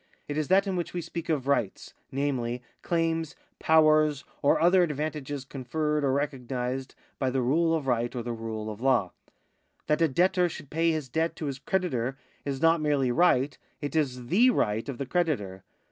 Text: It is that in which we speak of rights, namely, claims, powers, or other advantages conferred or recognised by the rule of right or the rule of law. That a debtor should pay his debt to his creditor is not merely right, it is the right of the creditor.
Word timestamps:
It 0.27 0.35
is 0.35 0.47
that 0.47 0.65
in 0.65 0.75
which 0.75 0.95
we 0.95 1.01
speak 1.01 1.29
of 1.29 1.47
rights, 1.47 1.93
namely, 2.11 2.63
claims, 2.81 3.35
powers, 3.59 4.23
or 4.41 4.59
other 4.59 4.81
advantages 4.81 5.45
conferred 5.45 6.03
or 6.03 6.11
recognised 6.11 6.95
by 7.19 7.29
the 7.29 7.43
rule 7.43 7.75
of 7.75 7.85
right 7.85 8.15
or 8.15 8.23
the 8.23 8.33
rule 8.33 8.71
of 8.71 8.81
law. 8.81 9.11
That 9.85 10.01
a 10.01 10.07
debtor 10.07 10.49
should 10.49 10.71
pay 10.71 10.89
his 10.89 11.07
debt 11.07 11.35
to 11.35 11.45
his 11.45 11.59
creditor 11.59 12.17
is 12.45 12.63
not 12.63 12.81
merely 12.81 13.11
right, 13.11 13.55
it 13.79 13.95
is 13.95 14.25
the 14.25 14.49
right 14.49 14.89
of 14.89 14.97
the 14.97 15.05
creditor. 15.05 15.63